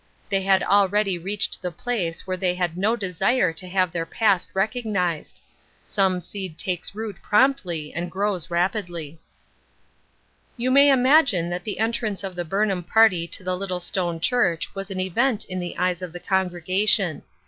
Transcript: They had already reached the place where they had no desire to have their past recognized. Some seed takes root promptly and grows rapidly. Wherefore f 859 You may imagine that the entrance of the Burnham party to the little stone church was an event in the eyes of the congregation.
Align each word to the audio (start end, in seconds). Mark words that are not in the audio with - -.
They 0.29 0.41
had 0.41 0.63
already 0.63 1.19
reached 1.19 1.61
the 1.61 1.69
place 1.69 2.25
where 2.25 2.35
they 2.35 2.55
had 2.55 2.75
no 2.75 2.95
desire 2.95 3.53
to 3.53 3.67
have 3.67 3.91
their 3.91 4.07
past 4.07 4.49
recognized. 4.55 5.43
Some 5.85 6.19
seed 6.21 6.57
takes 6.57 6.95
root 6.95 7.17
promptly 7.21 7.93
and 7.93 8.09
grows 8.09 8.49
rapidly. 8.49 9.19
Wherefore 10.57 10.71
f 10.71 10.71
859 10.71 10.71
You 10.71 10.71
may 10.71 10.91
imagine 10.91 11.49
that 11.51 11.63
the 11.65 11.77
entrance 11.77 12.23
of 12.23 12.35
the 12.35 12.43
Burnham 12.43 12.81
party 12.81 13.27
to 13.27 13.43
the 13.43 13.55
little 13.55 13.79
stone 13.79 14.19
church 14.19 14.73
was 14.73 14.89
an 14.89 14.99
event 14.99 15.45
in 15.45 15.59
the 15.59 15.77
eyes 15.77 16.01
of 16.01 16.13
the 16.13 16.19
congregation. 16.19 17.21